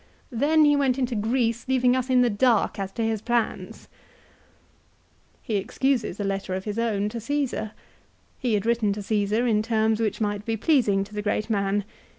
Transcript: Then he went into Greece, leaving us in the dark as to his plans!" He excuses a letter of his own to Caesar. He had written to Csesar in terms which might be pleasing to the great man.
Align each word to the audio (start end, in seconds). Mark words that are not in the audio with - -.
Then 0.31 0.65
he 0.65 0.75
went 0.75 0.97
into 0.97 1.13
Greece, 1.13 1.65
leaving 1.67 1.95
us 1.95 2.09
in 2.09 2.23
the 2.23 2.29
dark 2.31 2.79
as 2.79 2.91
to 2.93 3.03
his 3.03 3.21
plans!" 3.21 3.87
He 5.43 5.57
excuses 5.57 6.19
a 6.19 6.23
letter 6.23 6.55
of 6.55 6.65
his 6.65 6.79
own 6.79 7.07
to 7.09 7.19
Caesar. 7.19 7.73
He 8.39 8.55
had 8.55 8.65
written 8.65 8.93
to 8.93 9.01
Csesar 9.01 9.47
in 9.47 9.61
terms 9.61 9.99
which 10.01 10.19
might 10.19 10.43
be 10.43 10.57
pleasing 10.57 11.03
to 11.03 11.13
the 11.13 11.21
great 11.21 11.51
man. 11.51 11.85